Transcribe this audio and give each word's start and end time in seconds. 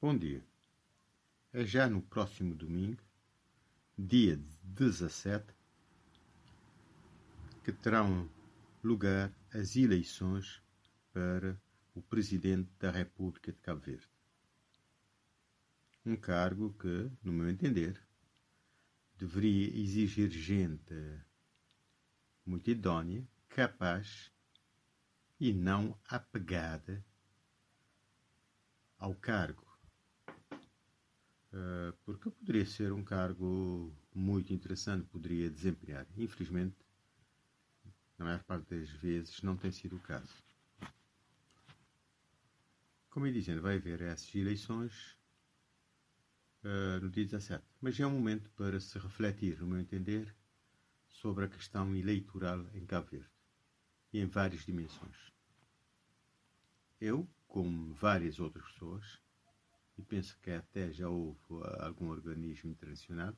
Bom 0.00 0.16
dia. 0.16 0.46
É 1.52 1.64
já 1.64 1.88
no 1.88 2.00
próximo 2.00 2.54
domingo, 2.54 3.02
dia 3.98 4.40
17, 4.62 5.52
que 7.64 7.72
terão 7.72 8.30
lugar 8.80 9.34
as 9.52 9.74
eleições 9.74 10.62
para 11.12 11.60
o 11.96 12.00
Presidente 12.00 12.70
da 12.78 12.92
República 12.92 13.50
de 13.50 13.58
Cabo 13.58 13.80
Verde. 13.80 14.08
Um 16.06 16.14
cargo 16.14 16.72
que, 16.74 17.10
no 17.20 17.32
meu 17.32 17.50
entender, 17.50 18.00
deveria 19.16 19.76
exigir 19.76 20.30
gente 20.30 20.94
muito 22.46 22.70
idónea, 22.70 23.26
capaz 23.48 24.30
e 25.40 25.52
não 25.52 25.98
apegada 26.08 27.04
ao 28.96 29.12
cargo. 29.12 29.67
Uh, 31.52 31.96
porque 32.04 32.30
poderia 32.30 32.66
ser 32.66 32.92
um 32.92 33.02
cargo 33.02 33.92
muito 34.14 34.52
interessante, 34.52 35.06
poderia 35.06 35.50
desempenhar. 35.50 36.06
Infelizmente, 36.16 36.76
na 38.18 38.24
maior 38.26 38.42
parte 38.44 38.68
das 38.74 38.90
vezes, 38.90 39.42
não 39.42 39.56
tem 39.56 39.70
sido 39.70 39.96
o 39.96 40.00
caso. 40.00 40.34
Como 43.10 43.26
eu 43.26 43.32
dizendo, 43.32 43.62
vai 43.62 43.76
haver 43.76 44.02
essas 44.02 44.34
eleições 44.34 45.16
uh, 46.64 47.00
no 47.00 47.10
dia 47.10 47.24
17. 47.24 47.64
Mas 47.80 47.98
é 47.98 48.06
um 48.06 48.10
momento 48.10 48.50
para 48.50 48.78
se 48.80 48.98
refletir, 48.98 49.58
no 49.60 49.68
meu 49.68 49.80
entender, 49.80 50.34
sobre 51.08 51.44
a 51.44 51.48
questão 51.48 51.96
eleitoral 51.96 52.66
em 52.74 52.84
Cabo 52.84 53.08
Verde 53.10 53.30
e 54.12 54.20
em 54.20 54.26
várias 54.26 54.64
dimensões. 54.64 55.32
Eu, 57.00 57.28
como 57.46 57.94
várias 57.94 58.38
outras 58.38 58.64
pessoas, 58.72 59.20
e 59.98 60.02
penso 60.02 60.38
que 60.40 60.52
até 60.52 60.92
já 60.92 61.08
houve 61.08 61.38
algum 61.80 62.08
organismo 62.08 62.70
internacional 62.70 63.36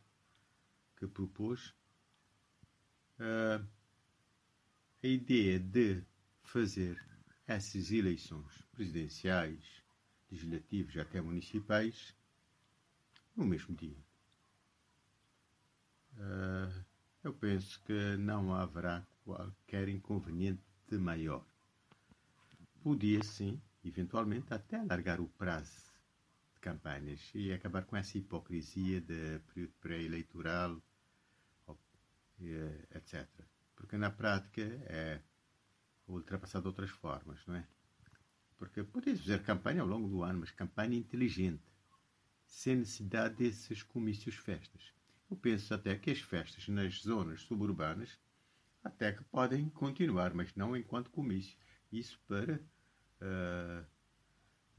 que 0.96 1.06
propôs 1.06 1.74
uh, 3.18 3.66
a 5.02 5.06
ideia 5.06 5.58
de 5.58 6.04
fazer 6.42 7.02
essas 7.46 7.90
eleições 7.90 8.62
presidenciais, 8.72 9.82
legislativas, 10.30 10.96
até 10.98 11.20
municipais, 11.20 12.14
no 13.34 13.46
mesmo 13.46 13.74
dia. 13.74 13.96
Uh, 16.18 16.84
eu 17.24 17.32
penso 17.32 17.82
que 17.84 18.16
não 18.18 18.54
haverá 18.54 19.06
qualquer 19.24 19.88
inconveniente 19.88 20.60
maior. 20.92 21.44
Podia, 22.82 23.22
sim, 23.22 23.60
eventualmente, 23.82 24.52
até 24.52 24.76
alargar 24.76 25.20
o 25.20 25.28
prazo 25.28 25.89
campanhas 26.60 27.20
e 27.34 27.52
acabar 27.52 27.84
com 27.84 27.96
essa 27.96 28.18
hipocrisia 28.18 29.00
de 29.00 29.40
período 29.48 29.72
pré-eleitoral, 29.80 30.82
etc. 32.94 33.26
Porque 33.74 33.96
na 33.96 34.10
prática 34.10 34.62
é 34.86 35.20
ultrapassado 36.06 36.66
outras 36.66 36.90
formas, 36.90 37.44
não 37.46 37.56
é? 37.56 37.66
Porque 38.56 38.82
podes 38.82 39.20
fazer 39.20 39.42
campanha 39.42 39.80
ao 39.80 39.88
longo 39.88 40.08
do 40.08 40.22
ano, 40.22 40.40
mas 40.40 40.50
campanha 40.50 40.96
inteligente, 40.96 41.62
sem 42.44 42.76
necessidade 42.76 43.36
desses 43.36 43.82
comícios 43.82 44.34
festas. 44.34 44.92
Eu 45.30 45.36
penso 45.36 45.72
até 45.72 45.96
que 45.96 46.10
as 46.10 46.20
festas 46.20 46.68
nas 46.68 47.00
zonas 47.00 47.42
suburbanas 47.42 48.18
até 48.82 49.12
que 49.12 49.22
podem 49.24 49.68
continuar, 49.68 50.34
mas 50.34 50.54
não 50.54 50.76
enquanto 50.76 51.10
comício. 51.10 51.56
Isso 51.92 52.20
para 52.26 52.54
uh, 52.56 53.86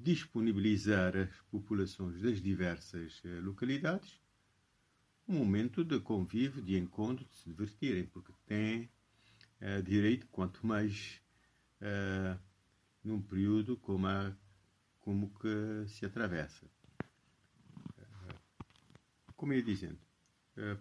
disponibilizar 0.02 1.16
as 1.16 1.42
populações 1.52 2.22
das 2.22 2.42
diversas 2.42 3.22
uh, 3.24 3.42
localidades 3.42 4.20
um 5.28 5.38
momento 5.38 5.84
de 5.84 6.00
convívio, 6.00 6.62
de 6.62 6.78
encontro, 6.78 7.26
de 7.26 7.34
se 7.36 7.46
divertirem, 7.46 8.06
porque 8.06 8.34
têm 8.46 8.90
uh, 9.62 9.82
direito, 9.82 10.28
quanto 10.28 10.66
mais 10.66 11.22
num 13.04 13.20
período 13.20 13.76
como, 13.76 14.06
a, 14.06 14.32
como 15.00 15.34
que 15.40 15.88
se 15.88 16.06
atravessa. 16.06 16.70
Como 19.36 19.52
ia 19.52 19.64
dizendo, 19.64 19.98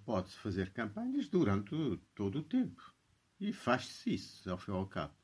pode-se 0.04 0.36
fazer 0.36 0.74
campanhas 0.74 1.26
durante 1.26 1.74
todo 2.14 2.40
o 2.40 2.42
tempo 2.42 2.94
e 3.40 3.50
faz-se 3.50 4.12
isso, 4.12 4.50
ao 4.50 4.58
fim 4.58 4.72
e 4.72 4.74
ao 4.74 4.86
cabo, 4.86 5.14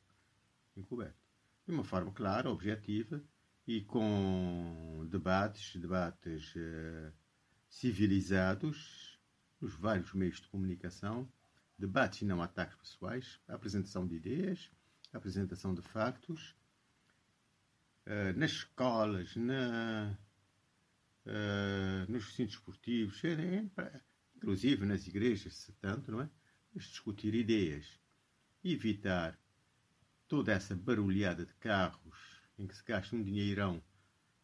encoberto. 0.74 1.20
De 1.66 1.74
uma 1.74 1.84
forma 1.84 2.10
clara, 2.10 2.50
objetiva 2.50 3.22
e 3.66 3.80
com 3.82 5.06
debates, 5.10 5.76
debates 5.76 6.54
uh, 6.54 7.12
civilizados 7.68 9.18
nos 9.60 9.74
vários 9.74 10.12
meios 10.14 10.40
de 10.40 10.48
comunicação, 10.48 11.28
debates 11.78 12.22
e 12.22 12.24
não 12.24 12.40
ataques 12.40 12.76
pessoais, 12.76 13.40
apresentação 13.48 14.06
de 14.06 14.14
ideias, 14.14 14.70
apresentação 15.12 15.74
de 15.74 15.82
factos, 15.82 16.54
uh, 18.06 18.38
nas 18.38 18.52
escolas, 18.52 19.34
na, 19.34 20.16
uh, 21.26 22.12
nos 22.12 22.26
recintos 22.26 22.54
esportivos, 22.54 23.20
inclusive 24.36 24.86
nas 24.86 25.06
igrejas, 25.06 25.54
se 25.56 25.72
tanto, 25.72 26.12
não 26.12 26.20
é? 26.20 26.30
Mas 26.72 26.84
discutir 26.84 27.34
ideias 27.34 27.98
evitar 28.62 29.38
toda 30.28 30.52
essa 30.52 30.74
barulhada 30.74 31.46
de 31.46 31.54
carros 31.54 32.35
em 32.58 32.66
que 32.66 32.76
se 32.76 32.84
gasta 32.84 33.14
um 33.14 33.22
dinheirão 33.22 33.82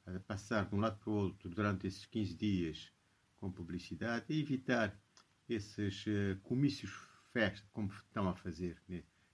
a 0.07 0.19
passar 0.21 0.67
de 0.69 0.75
um 0.75 0.81
lado 0.81 0.99
para 0.99 1.11
o 1.11 1.15
outro 1.15 1.49
durante 1.49 1.87
esses 1.87 2.05
15 2.07 2.35
dias 2.35 2.93
com 3.39 3.51
publicidade 3.51 4.27
e 4.29 4.41
evitar 4.41 4.97
esses 5.49 6.05
uh, 6.07 6.39
comícios 6.43 6.91
festa 7.33 7.67
como 7.73 7.93
estão 7.93 8.29
a 8.29 8.35
fazer 8.35 8.81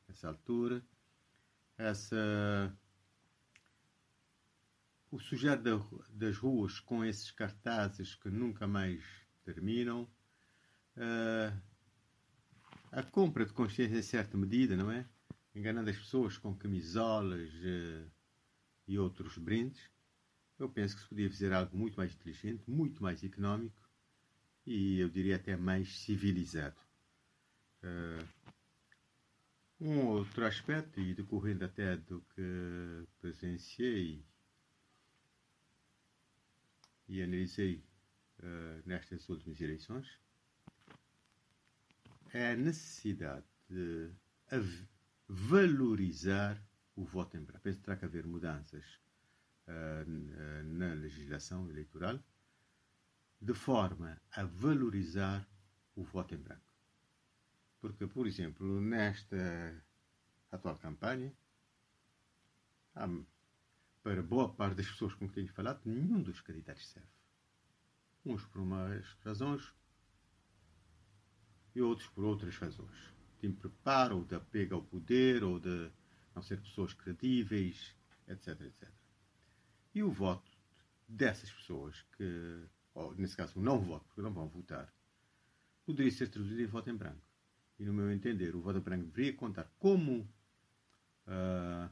nessa 0.06 0.28
altura 0.28 0.84
essa 1.76 2.76
o 5.10 5.18
sujar 5.18 5.60
da, 5.60 5.80
das 6.10 6.36
ruas 6.36 6.80
com 6.80 7.04
esses 7.04 7.30
cartazes 7.30 8.14
que 8.14 8.28
nunca 8.28 8.66
mais 8.66 9.02
terminam 9.44 10.02
uh, 10.96 11.60
a 12.92 13.02
compra 13.02 13.46
de 13.46 13.52
consciência 13.52 13.96
em 13.96 14.02
certa 14.02 14.36
medida, 14.36 14.76
não 14.76 14.90
é? 14.90 15.06
Enganando 15.54 15.88
as 15.88 15.96
pessoas 15.96 16.36
com 16.36 16.54
camisolas 16.54 17.50
uh, 17.54 18.10
e 18.88 18.98
outros 18.98 19.38
brindes. 19.38 19.90
Eu 20.58 20.68
penso 20.68 20.96
que 20.96 21.02
se 21.02 21.08
podia 21.08 21.30
fazer 21.30 21.52
algo 21.52 21.76
muito 21.76 21.96
mais 21.96 22.12
inteligente, 22.12 22.68
muito 22.68 23.02
mais 23.02 23.22
económico 23.22 23.88
e 24.66 24.98
eu 24.98 25.08
diria 25.08 25.36
até 25.36 25.56
mais 25.56 26.00
civilizado. 26.00 26.76
Uh, 27.82 28.26
um 29.80 30.06
outro 30.08 30.44
aspecto, 30.44 31.00
e 31.00 31.14
decorrendo 31.14 31.64
até 31.64 31.96
do 31.96 32.20
que 32.34 33.06
presenciei 33.20 34.22
e 37.08 37.22
analisei 37.22 37.82
uh, 38.40 38.82
nestas 38.84 39.28
últimas 39.28 39.60
eleições, 39.60 40.18
é 42.34 42.52
a 42.52 42.56
necessidade 42.56 43.46
de 43.70 44.10
valorizar 45.26 46.62
o 46.98 47.04
voto 47.04 47.36
em 47.36 47.44
branco. 47.44 47.62
Penso 47.62 47.78
que 47.78 47.84
terá 47.84 47.96
que 47.96 48.04
haver 48.04 48.26
mudanças 48.26 48.84
uh, 49.68 50.64
na 50.64 50.92
legislação 50.94 51.70
eleitoral 51.70 52.18
de 53.40 53.54
forma 53.54 54.20
a 54.32 54.42
valorizar 54.44 55.48
o 55.94 56.02
voto 56.02 56.34
em 56.34 56.38
branco. 56.38 56.66
Porque, 57.80 58.04
por 58.08 58.26
exemplo, 58.26 58.80
nesta 58.80 59.80
atual 60.50 60.76
campanha, 60.76 61.32
há, 62.96 63.08
para 64.02 64.20
boa 64.20 64.52
parte 64.52 64.78
das 64.78 64.88
pessoas 64.88 65.14
com 65.14 65.28
quem 65.28 65.44
tenho 65.44 65.54
falado, 65.54 65.80
nenhum 65.84 66.20
dos 66.20 66.40
candidatos 66.40 66.88
serve. 66.88 67.08
Uns 68.24 68.44
por 68.46 68.60
umas 68.60 69.06
razões, 69.24 69.72
e 71.76 71.80
outros 71.80 72.08
por 72.08 72.24
outras 72.24 72.56
razões. 72.56 73.14
De 73.40 73.46
impreparo, 73.46 74.16
ou 74.16 74.24
de 74.24 74.34
apego 74.34 74.74
ao 74.74 74.82
poder, 74.82 75.44
ou 75.44 75.60
de 75.60 75.92
não 76.38 76.42
ser 76.42 76.60
pessoas 76.60 76.94
credíveis, 76.94 77.96
etc, 78.28 78.60
etc. 78.60 78.88
E 79.94 80.02
o 80.02 80.10
voto 80.10 80.50
dessas 81.08 81.50
pessoas, 81.50 82.02
que, 82.16 82.64
ou 82.94 83.14
nesse 83.16 83.36
caso 83.36 83.58
o 83.58 83.62
não 83.62 83.80
voto, 83.80 84.06
porque 84.06 84.22
não 84.22 84.32
vão 84.32 84.48
votar, 84.48 84.92
poderia 85.84 86.12
ser 86.12 86.28
traduzido 86.28 86.62
em 86.62 86.66
voto 86.66 86.90
em 86.90 86.96
branco. 86.96 87.26
E 87.78 87.84
no 87.84 87.92
meu 87.92 88.10
entender, 88.12 88.54
o 88.54 88.60
voto 88.60 88.78
em 88.78 88.82
branco 88.82 89.04
deveria 89.06 89.32
contar 89.32 89.64
como 89.78 90.20
uh, 91.26 91.90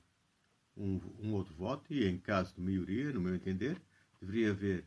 um, 0.76 1.00
um, 1.20 1.32
outro 1.32 1.54
voto, 1.54 1.92
e 1.92 2.06
em 2.06 2.18
caso 2.18 2.54
de 2.54 2.60
maioria, 2.60 3.12
no 3.12 3.20
meu 3.20 3.34
entender, 3.34 3.80
deveria 4.20 4.50
haver 4.50 4.86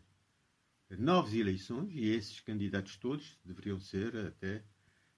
novas 0.98 1.34
eleições 1.34 1.92
e 1.94 2.10
esses 2.10 2.40
candidatos 2.40 2.96
todos 2.98 3.38
deveriam 3.44 3.80
ser 3.80 4.16
até 4.16 4.64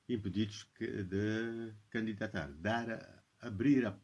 impedidos 0.10 0.68
de 0.80 1.74
candidatar, 1.90 2.52
dar, 2.54 3.24
abrir 3.40 3.86
a, 3.86 3.98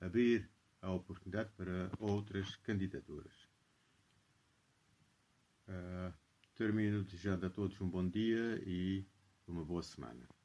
abrir 0.00 0.48
a 0.80 0.90
oportunidade 0.90 1.50
para 1.56 1.90
outras 1.98 2.56
candidaturas. 2.56 3.48
Uh, 5.68 6.12
termino 6.54 7.02
desejando 7.02 7.46
a 7.46 7.50
todos 7.50 7.80
um 7.80 7.88
bom 7.88 8.08
dia 8.08 8.62
e 8.64 9.04
uma 9.46 9.64
boa 9.64 9.82
semana. 9.82 10.35